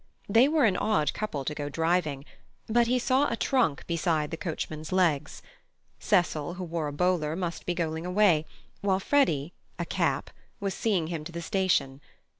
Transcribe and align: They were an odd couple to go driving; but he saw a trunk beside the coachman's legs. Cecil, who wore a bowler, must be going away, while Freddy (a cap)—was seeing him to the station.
They 0.27 0.47
were 0.47 0.65
an 0.65 0.77
odd 0.77 1.13
couple 1.13 1.45
to 1.45 1.53
go 1.53 1.69
driving; 1.69 2.25
but 2.65 2.87
he 2.87 2.97
saw 2.97 3.27
a 3.31 3.35
trunk 3.35 3.85
beside 3.85 4.31
the 4.31 4.35
coachman's 4.35 4.91
legs. 4.91 5.43
Cecil, 5.99 6.55
who 6.55 6.63
wore 6.63 6.87
a 6.87 6.91
bowler, 6.91 7.35
must 7.35 7.67
be 7.67 7.75
going 7.75 8.07
away, 8.07 8.47
while 8.81 8.99
Freddy 8.99 9.53
(a 9.77 9.85
cap)—was 9.85 10.73
seeing 10.73 11.05
him 11.05 11.23
to 11.25 11.31
the 11.31 11.39
station. 11.43 12.01